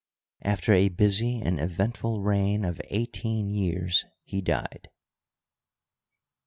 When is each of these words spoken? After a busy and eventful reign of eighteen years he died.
After 0.41 0.73
a 0.73 0.89
busy 0.89 1.39
and 1.43 1.59
eventful 1.59 2.23
reign 2.23 2.65
of 2.65 2.81
eighteen 2.89 3.51
years 3.51 4.03
he 4.23 4.41
died. 4.41 4.89